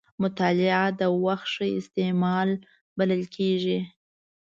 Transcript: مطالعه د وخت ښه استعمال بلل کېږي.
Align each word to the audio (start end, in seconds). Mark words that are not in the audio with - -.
مطالعه 0.23 0.85
د 0.99 1.01
وخت 1.25 1.47
ښه 1.53 1.65
استعمال 1.79 2.49
بلل 2.97 3.23
کېږي. 3.35 3.79